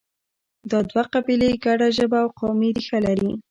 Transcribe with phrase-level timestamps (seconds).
[0.71, 3.31] دا دوه قبیلې ګډه ژبه او قومي ریښه لري.